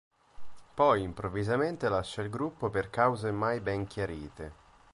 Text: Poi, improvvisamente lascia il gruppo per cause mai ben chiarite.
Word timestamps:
Poi, 0.73 1.03
improvvisamente 1.03 1.87
lascia 1.87 2.23
il 2.23 2.31
gruppo 2.31 2.71
per 2.71 2.89
cause 2.89 3.31
mai 3.31 3.59
ben 3.59 3.85
chiarite. 3.85 4.51